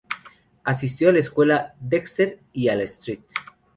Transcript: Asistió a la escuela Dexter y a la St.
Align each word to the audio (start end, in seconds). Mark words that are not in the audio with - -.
Asistió 0.63 1.09
a 1.09 1.11
la 1.11 1.19
escuela 1.19 1.75
Dexter 1.79 2.39
y 2.53 2.69
a 2.69 2.75
la 2.75 2.85
St. 2.85 3.23